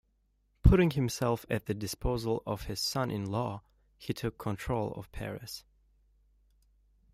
[0.63, 3.61] Putting himself at the disposal of his son-in-law,
[3.99, 5.63] he took control of Paris.